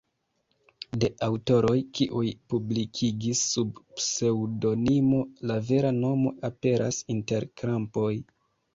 De 1.03 1.09
aŭtoroj 1.27 1.73
kiuj 1.99 2.31
publikigis 2.55 3.43
sub 3.51 3.79
pseŭdonimo, 4.01 5.23
la 5.53 5.63
vera 5.71 5.95
nomo 6.03 6.37
aperas 6.53 7.03
inter 7.19 7.51
krampoj. 7.63 8.13